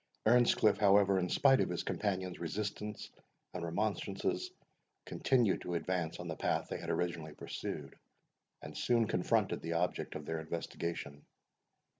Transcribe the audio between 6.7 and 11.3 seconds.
had originally pursued, and soon confronted the object of their investigation.